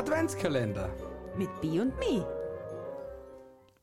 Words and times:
Adventskalender. 0.00 0.88
Mit 1.36 1.50
B 1.60 1.78
und 1.78 1.92
Me. 1.98 2.26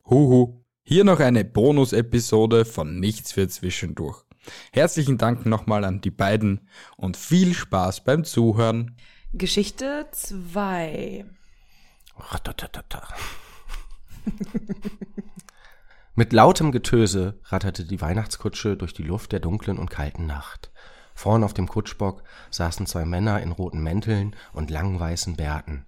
Huhu, 0.10 0.64
hier 0.82 1.04
noch 1.04 1.20
eine 1.20 1.46
Bonus-Episode 1.46 2.66
von 2.66 3.00
Nichts 3.00 3.34
für 3.34 3.48
Zwischendurch. 3.48 4.24
Herzlichen 4.72 5.20
Dank 5.20 5.46
nochmal 5.46 5.84
an 5.84 6.02
die 6.02 6.10
beiden 6.10 6.68
und 6.96 7.18
viel 7.18 7.54
Spaß 7.54 8.04
beim 8.04 8.24
Zuhören. 8.24 8.98
Geschichte 9.32 10.08
2. 10.12 11.26
Mit 16.16 16.34
lautem 16.34 16.72
Getöse 16.72 17.40
ratterte 17.44 17.86
die 17.86 18.02
Weihnachtskutsche 18.02 18.76
durch 18.76 18.96
die 18.96 19.04
Luft 19.04 19.34
der 19.34 19.40
dunklen 19.40 19.78
und 19.78 19.92
kalten 19.92 20.26
Nacht. 20.26 20.72
Vorn 21.14 21.44
auf 21.44 21.54
dem 21.54 21.68
Kutschbock 21.68 22.24
saßen 22.50 22.88
zwei 22.88 23.06
Männer 23.06 23.40
in 23.44 23.52
roten 23.52 23.84
Mänteln 23.84 24.36
und 24.54 24.72
langen 24.72 25.00
weißen 25.00 25.36
Bärten. 25.36 25.86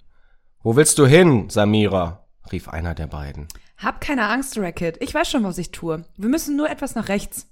Wo 0.61 0.75
willst 0.75 0.97
du 0.99 1.05
hin, 1.05 1.49
Samira? 1.49 2.25
rief 2.51 2.67
einer 2.67 2.95
der 2.95 3.07
beiden. 3.07 3.47
Hab 3.77 4.01
keine 4.01 4.27
Angst, 4.27 4.57
Racket. 4.57 4.97
Ich 5.01 5.13
weiß 5.13 5.29
schon, 5.29 5.43
was 5.43 5.57
ich 5.57 5.71
tue. 5.71 6.03
Wir 6.17 6.29
müssen 6.29 6.57
nur 6.57 6.69
etwas 6.69 6.95
nach 6.95 7.07
rechts. 7.07 7.47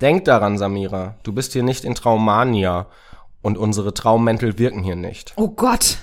Denk 0.00 0.24
daran, 0.26 0.56
Samira, 0.56 1.16
du 1.24 1.32
bist 1.32 1.52
hier 1.52 1.62
nicht 1.64 1.84
in 1.84 1.94
Traumania 1.94 2.86
und 3.42 3.58
unsere 3.58 3.92
Traummäntel 3.92 4.58
wirken 4.58 4.82
hier 4.82 4.96
nicht, 4.96 5.32
Oh 5.36 5.48
Gott, 5.48 5.98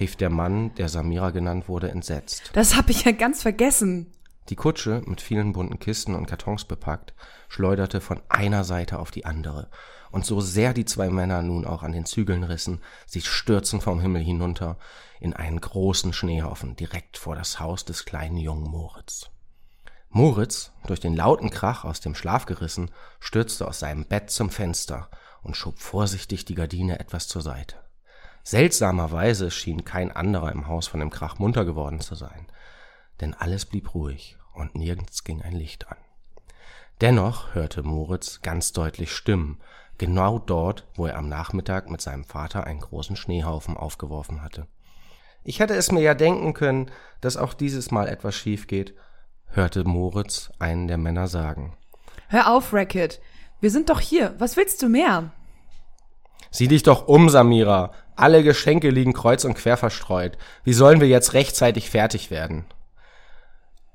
rief 0.00 0.16
der 0.16 0.30
Mann, 0.30 0.74
der 0.76 0.88
Samira 0.88 1.30
genannt 1.30 1.68
wurde, 1.68 1.90
entsetzt. 1.90 2.50
das 2.54 2.76
hab 2.76 2.88
ich 2.88 3.04
ja 3.04 3.12
ganz 3.12 3.42
vergessen. 3.42 4.10
Die 4.50 4.56
Kutsche, 4.56 5.00
mit 5.06 5.20
vielen 5.20 5.52
bunten 5.52 5.78
Kisten 5.78 6.16
und 6.16 6.26
Kartons 6.26 6.64
bepackt, 6.64 7.14
schleuderte 7.48 8.00
von 8.00 8.20
einer 8.28 8.64
Seite 8.64 8.98
auf 8.98 9.12
die 9.12 9.24
andere. 9.24 9.70
Und 10.10 10.26
so 10.26 10.40
sehr 10.40 10.74
die 10.74 10.84
zwei 10.84 11.08
Männer 11.08 11.40
nun 11.40 11.64
auch 11.64 11.84
an 11.84 11.92
den 11.92 12.04
Zügeln 12.04 12.42
rissen, 12.42 12.80
sie 13.06 13.20
stürzen 13.20 13.80
vom 13.80 14.00
Himmel 14.00 14.22
hinunter 14.22 14.76
in 15.20 15.34
einen 15.34 15.60
großen 15.60 16.12
Schneehaufen 16.12 16.74
direkt 16.74 17.16
vor 17.16 17.36
das 17.36 17.60
Haus 17.60 17.84
des 17.84 18.04
kleinen 18.04 18.38
jungen 18.38 18.68
Moritz. 18.68 19.30
Moritz, 20.08 20.72
durch 20.84 20.98
den 20.98 21.14
lauten 21.14 21.50
Krach 21.50 21.84
aus 21.84 22.00
dem 22.00 22.16
Schlaf 22.16 22.44
gerissen, 22.44 22.90
stürzte 23.20 23.68
aus 23.68 23.78
seinem 23.78 24.04
Bett 24.04 24.30
zum 24.30 24.50
Fenster 24.50 25.10
und 25.42 25.56
schob 25.56 25.78
vorsichtig 25.78 26.44
die 26.44 26.56
Gardine 26.56 26.98
etwas 26.98 27.28
zur 27.28 27.42
Seite. 27.42 27.76
Seltsamerweise 28.42 29.52
schien 29.52 29.84
kein 29.84 30.10
anderer 30.10 30.50
im 30.50 30.66
Haus 30.66 30.88
von 30.88 30.98
dem 30.98 31.10
Krach 31.10 31.38
munter 31.38 31.64
geworden 31.64 32.00
zu 32.00 32.16
sein, 32.16 32.48
denn 33.20 33.32
alles 33.34 33.64
blieb 33.64 33.94
ruhig 33.94 34.38
und 34.54 34.74
nirgends 34.74 35.24
ging 35.24 35.42
ein 35.42 35.52
Licht 35.52 35.88
an. 35.88 35.96
Dennoch 37.00 37.54
hörte 37.54 37.82
Moritz 37.82 38.42
ganz 38.42 38.72
deutlich 38.72 39.12
Stimmen, 39.12 39.58
genau 39.98 40.38
dort, 40.38 40.86
wo 40.94 41.06
er 41.06 41.16
am 41.16 41.28
Nachmittag 41.28 41.90
mit 41.90 42.00
seinem 42.00 42.24
Vater 42.24 42.64
einen 42.64 42.80
großen 42.80 43.16
Schneehaufen 43.16 43.76
aufgeworfen 43.76 44.42
hatte. 44.42 44.66
Ich 45.42 45.60
hätte 45.60 45.74
es 45.74 45.90
mir 45.90 46.02
ja 46.02 46.14
denken 46.14 46.52
können, 46.52 46.90
dass 47.20 47.36
auch 47.36 47.54
dieses 47.54 47.90
Mal 47.90 48.08
etwas 48.08 48.34
schief 48.34 48.66
geht, 48.66 48.94
hörte 49.46 49.84
Moritz 49.84 50.50
einen 50.58 50.88
der 50.88 50.98
Männer 50.98 51.26
sagen. 51.26 51.76
Hör 52.28 52.52
auf, 52.52 52.72
Racket. 52.72 53.20
Wir 53.60 53.70
sind 53.70 53.90
doch 53.90 54.00
hier. 54.00 54.34
Was 54.38 54.56
willst 54.56 54.82
du 54.82 54.88
mehr? 54.88 55.32
Sieh 56.50 56.68
dich 56.68 56.82
doch 56.82 57.08
um, 57.08 57.28
Samira. 57.28 57.92
Alle 58.16 58.42
Geschenke 58.42 58.90
liegen 58.90 59.12
kreuz 59.12 59.44
und 59.44 59.54
quer 59.54 59.76
verstreut. 59.76 60.36
Wie 60.64 60.72
sollen 60.72 61.00
wir 61.00 61.08
jetzt 61.08 61.34
rechtzeitig 61.34 61.90
fertig 61.90 62.30
werden? 62.30 62.66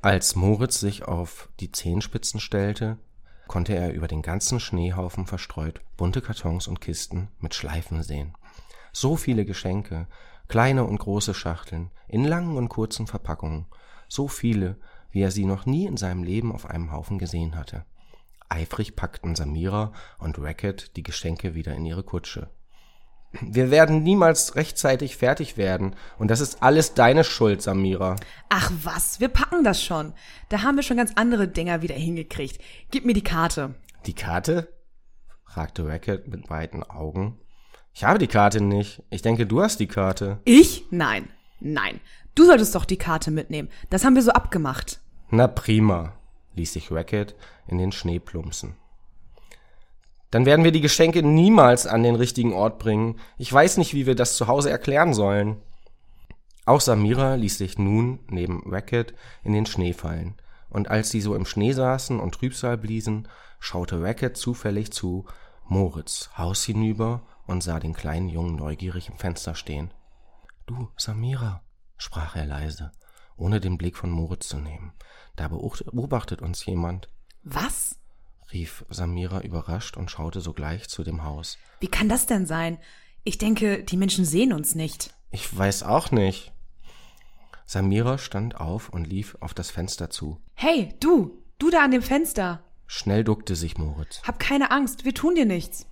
Als 0.05 0.35
Moritz 0.35 0.79
sich 0.79 1.05
auf 1.05 1.49
die 1.59 1.71
Zehenspitzen 1.71 2.39
stellte, 2.39 2.99
konnte 3.47 3.73
er 3.73 3.91
über 3.91 4.07
den 4.07 4.21
ganzen 4.21 4.59
Schneehaufen 4.59 5.25
verstreut 5.25 5.81
bunte 5.97 6.21
Kartons 6.21 6.67
und 6.67 6.79
Kisten 6.79 7.29
mit 7.39 7.55
Schleifen 7.55 8.03
sehen. 8.03 8.37
So 8.93 9.15
viele 9.15 9.45
Geschenke, 9.45 10.05
kleine 10.47 10.83
und 10.83 10.99
große 10.99 11.33
Schachteln, 11.33 11.89
in 12.07 12.23
langen 12.23 12.55
und 12.55 12.69
kurzen 12.69 13.07
Verpackungen, 13.07 13.65
so 14.07 14.27
viele, 14.27 14.77
wie 15.09 15.21
er 15.21 15.31
sie 15.31 15.45
noch 15.45 15.65
nie 15.65 15.87
in 15.87 15.97
seinem 15.97 16.21
Leben 16.21 16.51
auf 16.51 16.67
einem 16.67 16.91
Haufen 16.91 17.17
gesehen 17.17 17.55
hatte. 17.55 17.83
Eifrig 18.47 18.95
packten 18.95 19.35
Samira 19.35 19.91
und 20.19 20.37
Racket 20.37 20.95
die 20.97 21.03
Geschenke 21.03 21.55
wieder 21.55 21.73
in 21.73 21.83
ihre 21.83 22.03
Kutsche. 22.03 22.51
Wir 23.41 23.69
werden 23.69 24.03
niemals 24.03 24.55
rechtzeitig 24.55 25.17
fertig 25.17 25.57
werden, 25.57 25.95
und 26.17 26.31
das 26.31 26.39
ist 26.39 26.63
alles 26.63 26.93
deine 26.93 27.23
Schuld, 27.23 27.61
Samira. 27.61 28.15
Ach 28.49 28.71
was, 28.83 29.19
wir 29.19 29.27
packen 29.27 29.63
das 29.63 29.83
schon. 29.83 30.13
Da 30.49 30.63
haben 30.63 30.77
wir 30.77 30.83
schon 30.83 30.97
ganz 30.97 31.11
andere 31.15 31.47
Dinger 31.47 31.81
wieder 31.81 31.95
hingekriegt. 31.95 32.61
Gib 32.91 33.05
mir 33.05 33.13
die 33.13 33.23
Karte. 33.23 33.75
Die 34.05 34.13
Karte? 34.13 34.69
fragte 35.43 35.87
Racket 35.87 36.27
mit 36.27 36.49
weiten 36.49 36.83
Augen. 36.83 37.39
Ich 37.93 38.03
habe 38.03 38.19
die 38.19 38.27
Karte 38.27 38.61
nicht. 38.61 39.03
Ich 39.09 39.21
denke, 39.21 39.45
du 39.45 39.61
hast 39.61 39.79
die 39.79 39.87
Karte. 39.87 40.39
Ich? 40.43 40.85
Nein. 40.91 41.29
Nein. 41.59 42.01
Du 42.35 42.45
solltest 42.45 42.75
doch 42.75 42.83
die 42.85 42.97
Karte 42.97 43.31
mitnehmen. 43.31 43.69
Das 43.89 44.03
haben 44.03 44.15
wir 44.15 44.21
so 44.21 44.31
abgemacht. 44.31 44.99
Na 45.29 45.47
prima, 45.47 46.13
ließ 46.55 46.73
sich 46.73 46.91
Racket 46.91 47.35
in 47.67 47.77
den 47.77 47.93
Schnee 47.93 48.19
plumpsen. 48.19 48.75
Dann 50.35 50.45
werden 50.45 50.65
wir 50.65 50.73
die 50.73 50.81
Geschenke 50.81 51.23
niemals 51.23 51.87
an 51.87 52.03
den 52.03 52.15
richtigen 52.15 52.51
Ort 52.51 52.77
bringen. 52.77 53.21
Ich 53.37 53.53
weiß 53.53 53.77
nicht, 53.77 53.93
wie 53.93 54.05
wir 54.05 54.15
das 54.15 54.35
zu 54.35 54.47
Hause 54.47 54.69
erklären 54.69 55.13
sollen. 55.13 55.61
Auch 56.65 56.81
Samira 56.81 57.35
ließ 57.35 57.57
sich 57.57 57.77
nun 57.77 58.19
neben 58.27 58.61
Racket 58.69 59.13
in 59.45 59.53
den 59.53 59.65
Schnee 59.65 59.93
fallen. 59.93 60.35
Und 60.69 60.89
als 60.89 61.09
sie 61.09 61.21
so 61.21 61.35
im 61.35 61.45
Schnee 61.45 61.71
saßen 61.71 62.19
und 62.19 62.35
Trübsal 62.35 62.77
bliesen, 62.77 63.29
schaute 63.61 64.01
Racket 64.01 64.35
zufällig 64.35 64.91
zu 64.91 65.23
Moritz 65.69 66.29
Haus 66.37 66.65
hinüber 66.65 67.21
und 67.47 67.63
sah 67.63 67.79
den 67.79 67.93
kleinen 67.93 68.27
Jungen 68.27 68.57
neugierig 68.57 69.07
im 69.07 69.17
Fenster 69.17 69.55
stehen. 69.55 69.93
Du, 70.65 70.89
Samira, 70.97 71.61
sprach 71.95 72.35
er 72.35 72.45
leise, 72.45 72.91
ohne 73.37 73.61
den 73.61 73.77
Blick 73.77 73.95
von 73.95 74.11
Moritz 74.11 74.49
zu 74.49 74.57
nehmen. 74.57 74.91
Da 75.37 75.47
beobachtet 75.47 76.41
uns 76.41 76.65
jemand, 76.65 77.07
Was? 77.41 77.97
Rief 78.55 78.85
Samira 78.89 79.41
überrascht 79.41 79.97
und 79.97 80.09
schaute 80.09 80.39
sogleich 80.39 80.87
zu 80.87 81.03
dem 81.03 81.23
Haus. 81.23 81.57
Wie 81.81 81.89
kann 81.89 82.07
das 82.07 82.25
denn 82.25 82.45
sein? 82.45 82.77
Ich 83.25 83.37
denke, 83.37 83.83
die 83.83 83.97
Menschen 83.97 84.23
sehen 84.23 84.53
uns 84.53 84.75
nicht. 84.75 85.13
Ich 85.31 85.55
weiß 85.55 85.83
auch 85.83 86.11
nicht. 86.11 86.53
Samira 87.65 88.17
stand 88.17 88.59
auf 88.59 88.89
und 88.89 89.05
lief 89.05 89.35
auf 89.41 89.53
das 89.53 89.71
Fenster 89.71 90.09
zu. 90.09 90.39
Hey, 90.53 90.93
du! 91.01 91.43
Du 91.57 91.69
da 91.69 91.83
an 91.83 91.91
dem 91.91 92.01
Fenster! 92.01 92.63
Schnell 92.87 93.23
duckte 93.23 93.55
sich 93.55 93.77
Moritz. 93.77 94.21
Hab 94.23 94.39
keine 94.39 94.71
Angst, 94.71 95.03
wir 95.03 95.13
tun 95.13 95.35
dir 95.35 95.45
nichts. 95.45 95.87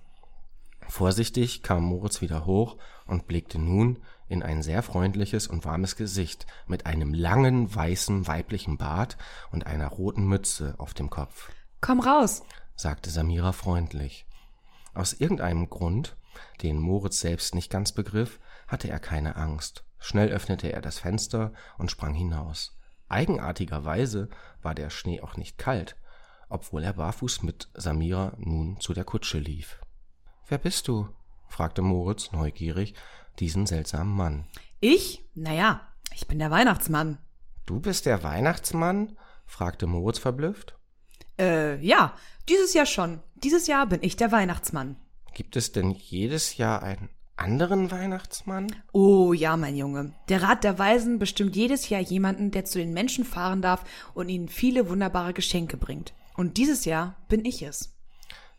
Vorsichtig 0.88 1.62
kam 1.62 1.82
Moritz 1.82 2.22
wieder 2.22 2.46
hoch 2.46 2.78
und 3.06 3.26
blickte 3.26 3.58
nun 3.58 3.98
in 4.28 4.42
ein 4.42 4.62
sehr 4.62 4.82
freundliches 4.82 5.48
und 5.48 5.64
warmes 5.64 5.96
Gesicht 5.96 6.46
mit 6.66 6.86
einem 6.86 7.12
langen, 7.12 7.74
weißen, 7.74 8.26
weiblichen 8.26 8.78
Bart 8.78 9.18
und 9.50 9.66
einer 9.66 9.88
roten 9.88 10.26
Mütze 10.26 10.74
auf 10.78 10.94
dem 10.94 11.10
Kopf, 11.10 11.50
Komm 11.84 12.00
raus. 12.00 12.42
sagte 12.76 13.10
Samira 13.10 13.52
freundlich. 13.52 14.26
Aus 14.94 15.12
irgendeinem 15.12 15.68
Grund, 15.68 16.16
den 16.62 16.78
Moritz 16.78 17.20
selbst 17.20 17.54
nicht 17.54 17.70
ganz 17.70 17.92
begriff, 17.92 18.40
hatte 18.66 18.88
er 18.88 18.98
keine 18.98 19.36
Angst. 19.36 19.84
Schnell 19.98 20.30
öffnete 20.30 20.72
er 20.72 20.80
das 20.80 21.00
Fenster 21.00 21.52
und 21.76 21.90
sprang 21.90 22.14
hinaus. 22.14 22.74
Eigenartigerweise 23.10 24.30
war 24.62 24.74
der 24.74 24.88
Schnee 24.88 25.20
auch 25.20 25.36
nicht 25.36 25.58
kalt, 25.58 25.94
obwohl 26.48 26.82
er 26.82 26.94
barfuß 26.94 27.42
mit 27.42 27.68
Samira 27.74 28.32
nun 28.38 28.80
zu 28.80 28.94
der 28.94 29.04
Kutsche 29.04 29.38
lief. 29.38 29.78
Wer 30.48 30.56
bist 30.56 30.88
du? 30.88 31.10
fragte 31.48 31.82
Moritz 31.82 32.32
neugierig 32.32 32.94
diesen 33.40 33.66
seltsamen 33.66 34.14
Mann. 34.14 34.46
Ich? 34.80 35.28
Naja, 35.34 35.82
ich 36.14 36.26
bin 36.28 36.38
der 36.38 36.50
Weihnachtsmann. 36.50 37.18
Du 37.66 37.78
bist 37.78 38.06
der 38.06 38.22
Weihnachtsmann? 38.22 39.18
fragte 39.44 39.86
Moritz 39.86 40.18
verblüfft. 40.18 40.78
Äh, 41.38 41.80
ja, 41.84 42.14
dieses 42.48 42.74
Jahr 42.74 42.86
schon. 42.86 43.20
Dieses 43.36 43.66
Jahr 43.66 43.86
bin 43.86 44.00
ich 44.02 44.16
der 44.16 44.32
Weihnachtsmann. 44.32 44.96
Gibt 45.34 45.56
es 45.56 45.72
denn 45.72 45.90
jedes 45.90 46.56
Jahr 46.56 46.82
einen 46.82 47.08
anderen 47.36 47.90
Weihnachtsmann? 47.90 48.68
Oh 48.92 49.32
ja, 49.32 49.56
mein 49.56 49.76
Junge. 49.76 50.12
Der 50.28 50.42
Rat 50.42 50.62
der 50.62 50.78
Weisen 50.78 51.18
bestimmt 51.18 51.56
jedes 51.56 51.88
Jahr 51.88 52.00
jemanden, 52.00 52.50
der 52.50 52.64
zu 52.64 52.78
den 52.78 52.92
Menschen 52.92 53.24
fahren 53.24 53.60
darf 53.60 53.84
und 54.14 54.28
ihnen 54.28 54.48
viele 54.48 54.88
wunderbare 54.88 55.32
Geschenke 55.34 55.76
bringt. 55.76 56.14
Und 56.36 56.56
dieses 56.56 56.84
Jahr 56.84 57.16
bin 57.28 57.44
ich 57.44 57.62
es. 57.62 57.92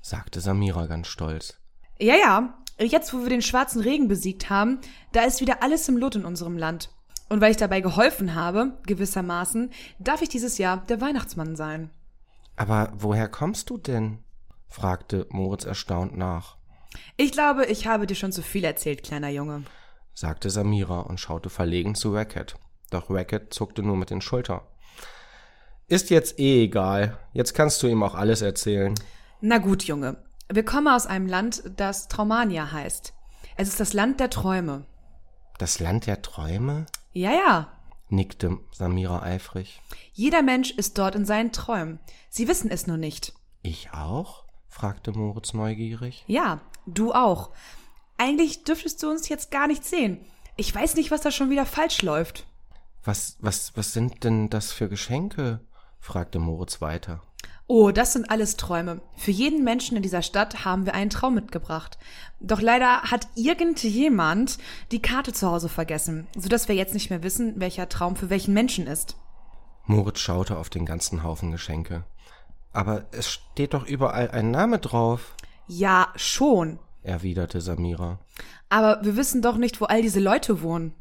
sagte 0.02 0.42
Samira 0.42 0.88
ganz 0.88 1.08
stolz. 1.08 1.56
Ja, 2.00 2.16
ja. 2.16 2.58
Jetzt, 2.78 3.14
wo 3.14 3.22
wir 3.22 3.30
den 3.30 3.42
schwarzen 3.42 3.82
Regen 3.82 4.10
besiegt 4.10 4.50
haben, 4.50 4.80
da 5.14 5.22
ist 5.22 5.40
wieder 5.40 5.64
alles 5.64 5.88
im 5.88 5.96
Lot 5.96 6.16
in 6.16 6.26
unserem 6.26 6.58
Land. 6.58 6.90
Und 7.30 7.40
weil 7.40 7.52
ich 7.52 7.58
dabei 7.58 7.80
geholfen 7.80 8.36
habe, 8.36 8.78
gewissermaßen, 8.86 9.72
darf 9.98 10.22
ich 10.22 10.30
dieses 10.30 10.58
Jahr 10.58 10.86
der 10.88 11.00
Weihnachtsmann 11.00 11.56
sein. 11.56 11.90
Aber 12.56 12.92
woher 12.96 13.28
kommst 13.28 13.69
du 13.69 13.78
denn? 13.78 14.19
fragte 14.68 15.25
Moritz 15.30 15.66
erstaunt 15.66 16.18
nach, 16.18 16.57
Ich 17.18 17.31
glaube, 17.31 17.66
ich 17.66 17.88
habe 17.88 18.07
dir 18.07 18.16
schon 18.16 18.31
zu 18.31 18.42
viel 18.42 18.63
erzählt, 18.63 19.04
kleiner 19.04 19.30
Junge. 19.30 19.63
sagte 20.13 20.50
Samira 20.50 21.02
und 21.02 21.19
schaute 21.19 21.50
verlegen 21.50 21.96
zu 21.96 22.13
Racket. 22.13 22.56
Doch 22.90 23.10
Racket 23.10 23.54
zuckte 23.54 23.84
nur 23.84 23.98
mit 23.98 24.10
den 24.10 24.22
Schultern. 24.22 24.62
Ist 25.88 26.10
jetzt 26.10 26.40
eh 26.40 26.63
egal. 26.63 27.18
Jetzt 27.34 27.54
kannst 27.54 27.84
du 27.84 27.88
ihm 27.88 28.02
auch 28.04 28.16
alles 28.16 28.42
erzählen. 28.42 28.96
Na 29.42 29.58
gut, 29.60 29.84
Junge. 29.84 30.18
Wir 30.51 30.63
kommen 30.66 30.88
aus 30.88 31.06
einem 31.06 31.28
Land, 31.28 31.63
das 31.75 32.08
Traumania 32.08 32.72
heißt. 32.72 33.13
Es 33.58 33.68
ist 33.68 33.80
das 33.80 33.94
Land 33.94 34.19
der 34.19 34.30
Träume. 34.30 34.86
Das 35.58 35.80
Land 35.80 36.08
der 36.08 36.22
Träume? 36.22 36.86
Ja, 37.13 37.31
ja. 37.31 37.72
Nickte 38.10 38.60
Samira 38.72 39.22
eifrig. 39.22 39.81
Jeder 40.13 40.42
Mensch 40.42 40.72
ist 40.72 40.98
dort 40.98 41.16
in 41.16 41.25
seinen 41.25 41.52
Träumen. 41.52 42.00
Sie 42.30 42.48
wissen 42.48 42.69
es 42.69 42.88
nur 42.88 42.98
nicht. 42.98 43.34
Ich 43.62 43.92
auch? 43.92 44.46
fragte 44.68 45.12
Moritz 45.12 45.54
neugierig. 45.54 46.24
Ja, 46.28 46.62
du 46.86 47.13
auch. 47.13 47.52
Eigentlich 48.18 48.63
dürftest 48.63 49.02
du 49.02 49.10
uns 49.10 49.30
jetzt 49.30 49.52
gar 49.52 49.68
nicht 49.68 49.84
sehen. 49.84 50.25
Ich 50.57 50.74
weiß 50.74 50.96
nicht, 50.96 51.12
was 51.12 51.22
da 51.22 51.31
schon 51.31 51.50
wieder 51.50 51.66
falsch 51.66 52.02
läuft. 52.02 52.46
Was, 53.04 53.38
was, 53.40 53.75
was 53.75 53.94
sind 53.94 54.24
denn 54.24 54.50
das 54.50 54.72
für 54.72 54.90
Geschenke? 54.90 55.62
fragte 56.00 56.40
Moritz 56.40 56.81
weiter. 56.81 57.22
Oh, 57.68 57.90
das 57.90 58.14
sind 58.14 58.30
alles 58.30 58.58
Träume. 58.58 59.02
Für 59.16 59.32
jeden 59.32 59.64
Menschen 59.64 59.98
in 59.98 60.04
dieser 60.04 60.22
Stadt 60.22 60.66
haben 60.66 60.86
wir 60.86 60.94
einen 60.94 61.10
Traum 61.10 61.34
mitgebracht. 61.34 61.98
Doch 62.40 62.62
leider 62.62 63.02
hat 63.04 63.28
irgendjemand 63.36 64.60
die 64.92 65.02
Karte 65.02 65.34
zu 65.34 65.48
Hause 65.50 65.68
vergessen, 65.68 66.28
sodass 66.38 66.68
wir 66.68 66.76
jetzt 66.76 66.94
nicht 66.94 67.10
mehr 67.10 67.24
wissen, 67.24 67.60
welcher 67.60 67.90
Traum 67.90 68.16
für 68.16 68.30
welchen 68.30 68.54
Menschen 68.54 68.86
ist. 68.86 69.18
Moritz 69.86 70.20
schaute 70.20 70.58
auf 70.58 70.70
den 70.70 70.86
ganzen 70.86 71.24
Haufen 71.24 71.52
Geschenke. 71.52 72.04
Aber 72.72 73.06
es 73.12 73.32
steht 73.32 73.74
doch 73.74 73.86
überall 73.88 74.30
ein 74.32 74.52
Name 74.52 74.78
drauf, 74.80 75.36
Ja, 75.68 76.10
schon. 76.16 76.78
erwiderte 77.02 77.62
Samira. 77.62 78.20
Aber 78.70 79.00
wir 79.04 79.16
wissen 79.16 79.42
doch 79.42 79.58
nicht, 79.58 79.82
wo 79.82 79.86
all 79.86 80.02
diese 80.04 80.20
Leute 80.20 80.62
wohnen. 80.62 80.94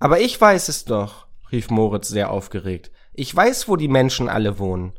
Aber 0.00 0.18
ich 0.20 0.40
weiß 0.40 0.68
es 0.68 0.84
doch, 0.84 1.26
rief 1.52 1.70
Moritz 1.70 2.08
sehr 2.08 2.30
aufgeregt. 2.30 2.90
Ich 3.12 3.34
weiß, 3.34 3.68
wo 3.68 3.76
die 3.76 3.88
Menschen 3.88 4.28
alle 4.28 4.58
wohnen. 4.58 4.92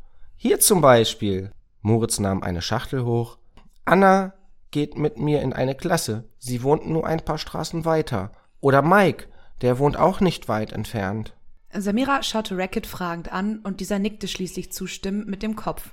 Hier 0.47 0.59
zum 0.59 0.79
Beispiel. 0.79 1.49
Moritz 1.81 2.19
nahm 2.19 2.43
eine 2.43 2.61
Schachtel 2.61 3.03
hoch. 3.03 3.39
Anna 3.83 4.35
geht 4.69 4.95
mit 4.95 5.17
mir 5.17 5.41
in 5.41 5.53
eine 5.53 5.73
Klasse. 5.73 6.25
Sie 6.37 6.61
wohnt 6.61 6.87
nur 6.87 7.07
ein 7.07 7.25
paar 7.25 7.39
Straßen 7.39 7.83
weiter. 7.83 8.31
Oder 8.59 8.83
Mike, 8.83 9.25
der 9.61 9.79
wohnt 9.79 9.97
auch 9.97 10.19
nicht 10.19 10.47
weit 10.47 10.71
entfernt. 10.71 11.33
Samira 11.73 12.21
schaute 12.21 12.59
Racket 12.59 12.85
fragend 12.85 13.31
an 13.33 13.57
und 13.63 13.79
dieser 13.79 13.97
nickte 13.97 14.27
schließlich 14.27 14.71
zustimmend 14.71 15.27
mit 15.27 15.41
dem 15.41 15.55
Kopf. 15.55 15.89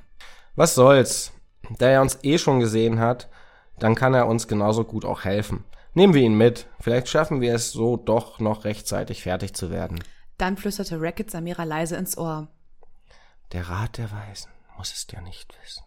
Was 0.55 0.75
soll's? 0.75 1.32
Da 1.78 1.88
er 1.88 2.02
uns 2.02 2.19
eh 2.22 2.37
schon 2.37 2.60
gesehen 2.60 2.98
hat, 2.98 3.31
dann 3.78 3.94
kann 3.94 4.12
er 4.12 4.26
uns 4.26 4.48
genauso 4.48 4.84
gut 4.84 5.06
auch 5.06 5.25
helfen. 5.25 5.64
Nehmen 5.94 6.12
wir 6.12 6.25
ihn 6.25 6.37
mit. 6.37 6.66
Vielleicht 6.78 7.08
schaffen 7.08 7.40
wir 7.40 7.55
es 7.55 7.72
so 7.72 7.96
doch 7.96 8.38
noch 8.38 8.66
rechtzeitig 8.66 9.22
fertig 9.22 9.55
zu 9.55 9.70
werden. 9.70 10.05
Dann 10.37 10.58
flüsterte 10.58 11.00
Racket 11.00 11.31
Samira 11.31 11.64
leise 11.64 11.96
ins 11.96 12.19
Ohr. 12.19 12.48
Der 13.52 13.69
Rat 13.69 13.99
der 13.99 14.10
Weisen 14.10 14.50
muss 14.78 14.93
es 14.94 15.06
ja 15.12 15.20
nicht 15.20 15.54
wissen. 15.62 15.82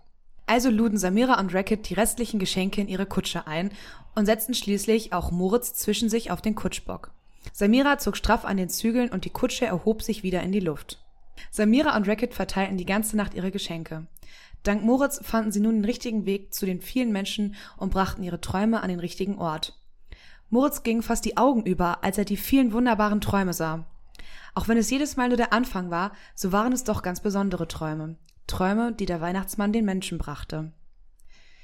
Also 0.46 0.70
luden 0.70 1.00
Samira 1.00 1.40
und 1.40 1.54
Racket 1.54 1.90
die 1.90 1.96
restlichen 1.96 2.40
Geschenke 2.40 2.80
in 2.80 2.88
ihre 2.88 3.08
Kutsche 3.08 3.48
ein 3.48 3.72
und 4.14 4.28
setzten 4.28 4.54
schließlich 4.54 5.14
auch 5.14 5.32
Moritz 5.32 5.74
zwischen 5.74 6.08
sich 6.08 6.30
auf 6.30 6.42
den 6.42 6.54
Kutschbock. 6.54 7.12
Samira 7.52 7.98
zog 7.98 8.18
straff 8.18 8.46
an 8.46 8.58
den 8.58 8.70
Zügeln 8.70 9.10
und 9.10 9.26
die 9.26 9.32
Kutsche 9.32 9.66
erhob 9.66 10.04
sich 10.04 10.22
wieder 10.22 10.44
in 10.44 10.52
die 10.52 10.60
Luft. 10.60 11.04
Samira 11.50 11.98
und 11.98 12.08
Racket 12.08 12.36
verteilten 12.36 12.78
die 12.78 12.86
ganze 12.86 13.18
Nacht 13.18 13.34
ihre 13.34 13.52
Geschenke. 13.52 14.06
Dank 14.62 14.84
Moritz 14.84 15.20
fanden 15.24 15.52
sie 15.52 15.60
nun 15.60 15.76
den 15.76 15.86
richtigen 15.86 16.26
Weg 16.26 16.54
zu 16.54 16.68
den 16.68 16.82
vielen 16.82 17.12
Menschen 17.12 17.56
und 17.78 17.92
brachten 17.92 18.24
ihre 18.24 18.42
Träume 18.42 18.82
an 18.82 18.90
den 18.90 19.00
richtigen 19.00 19.40
Ort. 19.40 19.80
Moritz 20.50 20.84
ging 20.84 21.02
fast 21.02 21.26
die 21.26 21.38
Augen 21.38 21.64
über, 21.64 22.04
als 22.04 22.20
er 22.20 22.26
die 22.26 22.38
vielen 22.38 22.72
wunderbaren 22.74 23.22
Träume 23.22 23.54
sah. 23.54 23.86
Auch 24.54 24.68
wenn 24.68 24.78
es 24.78 24.90
jedes 24.90 25.18
Mal 25.18 25.28
nur 25.28 25.38
der 25.38 25.54
Anfang 25.54 25.92
war, 25.92 26.12
so 26.34 26.52
waren 26.52 26.74
es 26.74 26.84
doch 26.84 27.02
ganz 27.02 27.22
besondere 27.22 27.68
Träume. 27.68 28.16
Träume, 28.48 28.94
die 28.94 29.06
der 29.06 29.22
Weihnachtsmann 29.22 29.74
den 29.74 29.86
Menschen 29.86 30.18
brachte. 30.18 30.72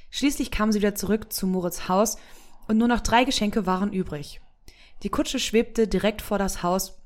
Schließlich 0.09 0.51
kamen 0.51 0.71
sie 0.71 0.79
wieder 0.79 0.95
zurück 0.95 1.31
zu 1.31 1.47
Moritz 1.47 1.87
Haus 1.87 2.17
und 2.67 2.77
nur 2.77 2.87
noch 2.87 3.01
drei 3.01 3.23
Geschenke 3.23 3.65
waren 3.65 3.93
übrig. 3.93 4.41
Die 5.03 5.09
Kutsche 5.09 5.39
schwebte 5.39 5.87
direkt 5.87 6.21
vor 6.21 6.37
das 6.37 6.63
Haus 6.63 7.01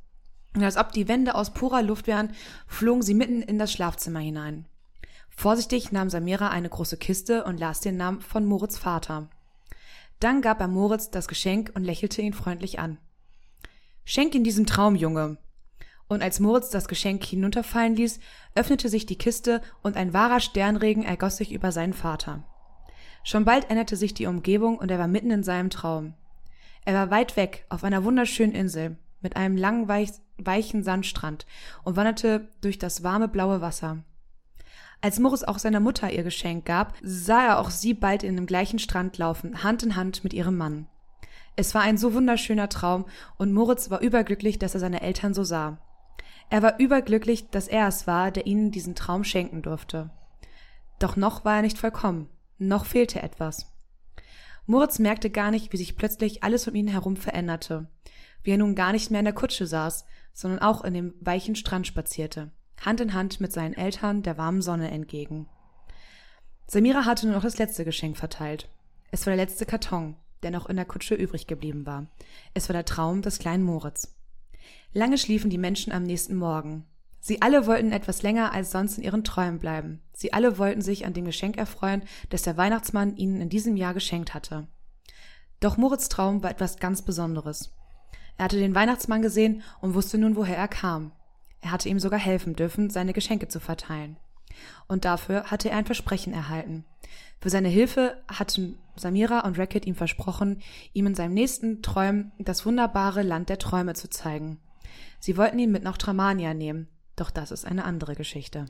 und 0.55 0.63
als 0.63 0.77
ob 0.77 0.91
die 0.91 1.07
Wände 1.07 1.35
aus 1.35 1.53
purer 1.53 1.81
Luft 1.83 2.07
wären, 2.07 2.33
flogen 2.67 3.01
sie 3.01 3.13
mitten 3.13 3.41
in 3.41 3.59
das 3.59 3.71
Schlafzimmer 3.71 4.19
hinein. 4.19 4.65
Vorsichtig 5.29 5.91
nahm 5.91 6.09
Samira 6.09 6.49
eine 6.49 6.69
große 6.69 6.97
Kiste 6.97 7.43
und 7.43 7.59
las 7.59 7.81
den 7.81 7.97
Namen 7.97 8.21
von 8.21 8.45
Moritz 8.45 8.77
Vater. 8.77 9.27
Dann 10.21 10.41
gab 10.41 10.61
er 10.61 10.69
Moritz 10.69 11.11
das 11.11 11.27
Geschenk 11.27 11.71
und 11.75 11.83
lächelte 11.83 12.21
ihn 12.21 12.33
freundlich 12.33 12.79
an. 12.79 12.97
Schenk 14.05 14.35
ihn 14.35 14.43
diesem 14.43 14.67
Traum, 14.67 14.95
Junge. 14.95 15.37
Und 16.07 16.21
als 16.21 16.39
Moritz 16.39 16.69
das 16.69 16.87
Geschenk 16.87 17.23
hinunterfallen 17.25 17.95
ließ, 17.95 18.19
öffnete 18.53 18.87
sich 18.87 19.07
die 19.07 19.17
Kiste 19.17 19.61
und 19.81 19.97
ein 19.97 20.13
wahrer 20.13 20.39
Sternregen 20.39 21.03
ergoss 21.03 21.37
sich 21.37 21.51
über 21.51 21.71
seinen 21.71 21.93
Vater. 21.93 22.43
Schon 23.23 23.43
bald 23.43 23.71
änderte 23.71 23.95
sich 23.95 24.13
die 24.13 24.27
Umgebung 24.27 24.77
und 24.77 24.91
er 24.91 24.99
war 24.99 25.07
mitten 25.07 25.31
in 25.31 25.43
seinem 25.43 25.71
Traum. 25.71 26.13
Er 26.85 26.93
war 26.93 27.09
weit 27.09 27.35
weg, 27.35 27.65
auf 27.69 27.83
einer 27.83 28.03
wunderschönen 28.03 28.53
Insel, 28.53 28.97
mit 29.21 29.35
einem 29.35 29.57
langen, 29.57 29.87
weich, 29.87 30.11
weichen 30.37 30.83
Sandstrand 30.83 31.47
und 31.83 31.95
wanderte 31.95 32.47
durch 32.61 32.77
das 32.77 33.01
warme, 33.01 33.27
blaue 33.27 33.61
Wasser. 33.61 34.03
Als 35.01 35.19
Moritz 35.19 35.41
auch 35.41 35.57
seiner 35.57 35.79
Mutter 35.79 36.11
ihr 36.11 36.21
Geschenk 36.21 36.65
gab, 36.65 36.93
sah 37.01 37.47
er 37.47 37.59
auch 37.59 37.71
sie 37.71 37.95
bald 37.95 38.21
in 38.21 38.35
dem 38.35 38.45
gleichen 38.45 38.77
Strand 38.77 39.17
laufen, 39.17 39.63
Hand 39.63 39.81
in 39.81 39.95
Hand 39.95 40.23
mit 40.23 40.33
ihrem 40.33 40.57
Mann. 40.57 40.87
Es 41.55 41.73
war 41.73 41.81
ein 41.81 41.97
so 41.97 42.13
wunderschöner 42.13 42.69
Traum, 42.69 43.05
und 43.37 43.53
Moritz 43.53 43.89
war 43.89 44.01
überglücklich, 44.01 44.59
dass 44.59 44.73
er 44.73 44.79
seine 44.79 45.01
Eltern 45.01 45.33
so 45.33 45.43
sah. 45.43 45.79
Er 46.49 46.61
war 46.61 46.79
überglücklich, 46.79 47.49
dass 47.49 47.67
er 47.67 47.87
es 47.87 48.07
war, 48.07 48.31
der 48.31 48.45
ihnen 48.45 48.71
diesen 48.71 48.95
Traum 48.95 49.23
schenken 49.23 49.61
durfte. 49.61 50.11
Doch 50.99 51.15
noch 51.15 51.45
war 51.45 51.57
er 51.57 51.61
nicht 51.61 51.77
vollkommen, 51.77 52.29
noch 52.57 52.85
fehlte 52.85 53.21
etwas. 53.21 53.71
Moritz 54.65 54.99
merkte 54.99 55.29
gar 55.29 55.51
nicht, 55.51 55.71
wie 55.73 55.77
sich 55.77 55.95
plötzlich 55.95 56.43
alles 56.43 56.67
um 56.67 56.75
ihn 56.75 56.87
herum 56.87 57.17
veränderte, 57.17 57.87
wie 58.43 58.51
er 58.51 58.57
nun 58.57 58.75
gar 58.75 58.91
nicht 58.91 59.11
mehr 59.11 59.19
in 59.19 59.25
der 59.25 59.33
Kutsche 59.33 59.67
saß, 59.67 60.05
sondern 60.33 60.59
auch 60.59 60.83
in 60.83 60.93
dem 60.93 61.13
weichen 61.19 61.55
Strand 61.55 61.87
spazierte, 61.87 62.51
Hand 62.83 62.99
in 62.99 63.13
Hand 63.13 63.39
mit 63.39 63.53
seinen 63.53 63.73
Eltern 63.73 64.23
der 64.23 64.37
warmen 64.37 64.61
Sonne 64.61 64.91
entgegen. 64.91 65.47
Samira 66.67 67.05
hatte 67.05 67.27
nur 67.27 67.35
noch 67.35 67.43
das 67.43 67.59
letzte 67.59 67.85
Geschenk 67.85 68.17
verteilt. 68.17 68.67
Es 69.11 69.25
war 69.25 69.35
der 69.35 69.45
letzte 69.45 69.65
Karton, 69.65 70.15
der 70.45 70.51
noch 70.51 70.67
in 70.67 70.75
der 70.75 70.85
Kutsche 70.85 71.15
übrig 71.15 71.47
geblieben 71.47 71.87
war. 71.87 72.05
Es 72.53 72.69
war 72.69 72.73
der 72.73 72.85
Traum 72.85 73.23
des 73.23 73.39
kleinen 73.39 73.63
Moritz. 73.63 74.15
Lange 74.93 75.17
schliefen 75.17 75.49
die 75.49 75.57
Menschen 75.57 75.91
am 75.91 76.03
nächsten 76.03 76.35
Morgen. 76.35 76.85
Sie 77.19 77.41
alle 77.41 77.65
wollten 77.65 77.91
etwas 77.91 78.21
länger 78.21 78.53
als 78.53 78.69
sonst 78.69 78.99
in 78.99 79.03
ihren 79.03 79.23
Träumen 79.23 79.57
bleiben. 79.57 80.01
Sie 80.13 80.33
alle 80.33 80.59
wollten 80.59 80.81
sich 80.81 81.07
an 81.07 81.13
dem 81.13 81.25
Geschenk 81.25 81.57
erfreuen, 81.57 82.03
das 82.29 82.43
der 82.43 82.57
Weihnachtsmann 82.57 83.17
ihnen 83.17 83.41
in 83.41 83.49
diesem 83.49 83.75
Jahr 83.75 83.95
geschenkt 83.95 84.35
hatte. 84.35 84.67
Doch 85.61 85.77
Moritz 85.77 86.09
Traum 86.09 86.43
war 86.43 86.51
etwas 86.51 86.77
ganz 86.77 87.01
Besonderes. 87.01 87.73
Er 88.37 88.45
hatte 88.45 88.59
den 88.59 88.75
Weihnachtsmann 88.75 89.23
gesehen 89.23 89.63
und 89.81 89.95
wusste 89.95 90.19
nun, 90.19 90.35
woher 90.35 90.57
er 90.57 90.67
kam. 90.67 91.11
Er 91.61 91.71
hatte 91.71 91.89
ihm 91.89 91.97
sogar 91.99 92.19
helfen 92.19 92.55
dürfen, 92.55 92.91
seine 92.91 93.13
Geschenke 93.13 93.47
zu 93.47 93.59
verteilen. 93.59 94.17
Und 94.87 95.05
dafür 95.05 95.45
hatte 95.45 95.69
er 95.69 95.77
ein 95.77 95.85
Versprechen 95.85 96.33
erhalten. 96.33 96.85
Für 97.39 97.49
seine 97.49 97.69
Hilfe 97.69 98.21
hatten 98.27 98.77
Samira 98.95 99.41
und 99.41 99.59
Racket 99.59 99.85
ihm 99.85 99.95
versprochen, 99.95 100.61
ihm 100.93 101.07
in 101.07 101.15
seinem 101.15 101.33
nächsten 101.33 101.81
Träumen 101.81 102.31
das 102.39 102.65
wunderbare 102.65 103.23
Land 103.23 103.49
der 103.49 103.59
Träume 103.59 103.93
zu 103.93 104.09
zeigen. 104.09 104.59
Sie 105.19 105.37
wollten 105.37 105.59
ihn 105.59 105.71
mit 105.71 105.83
nach 105.83 105.97
Tramania 105.97 106.53
nehmen, 106.53 106.87
doch 107.15 107.31
das 107.31 107.51
ist 107.51 107.65
eine 107.65 107.83
andere 107.83 108.15
Geschichte. 108.15 108.65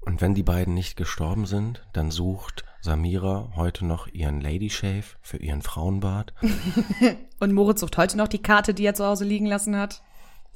Und 0.00 0.20
wenn 0.20 0.34
die 0.34 0.42
beiden 0.42 0.74
nicht 0.74 0.96
gestorben 0.96 1.46
sind, 1.46 1.86
dann 1.94 2.10
sucht 2.10 2.64
Samira 2.82 3.52
heute 3.56 3.86
noch 3.86 4.06
ihren 4.06 4.40
Lady 4.40 4.68
Shave 4.68 5.16
für 5.22 5.38
ihren 5.38 5.62
Frauenbart 5.62 6.34
Und 7.40 7.52
Moritz 7.52 7.80
sucht 7.80 7.96
heute 7.96 8.16
noch 8.18 8.28
die 8.28 8.42
Karte, 8.42 8.74
die 8.74 8.84
er 8.84 8.94
zu 8.94 9.06
Hause 9.06 9.24
liegen 9.24 9.46
lassen 9.46 9.76
hat. 9.76 10.02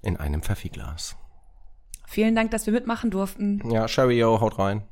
in 0.02 0.16
einem 0.16 0.42
Pfeffiglas. 0.42 1.16
Vielen 2.18 2.34
Dank, 2.34 2.50
dass 2.50 2.66
wir 2.66 2.72
mitmachen 2.72 3.12
durften. 3.12 3.62
Ja, 3.70 3.86
Cheerio, 3.86 4.40
haut 4.40 4.58
rein. 4.58 4.82